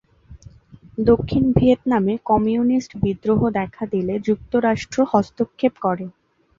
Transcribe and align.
দক্ষিণ 1.01 1.43
ভিয়েতনামে 1.57 2.13
কমিউনিস্ট 2.25 2.91
বিদ্রোহ 3.03 3.41
দেখা 3.59 3.83
দিলে 3.93 4.13
যুক্তরাষ্ট্র 4.27 4.97
হস্তক্ষেপ 5.11 5.73
করে। 5.85 6.05